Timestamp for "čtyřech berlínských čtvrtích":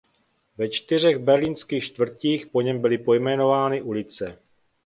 0.69-2.47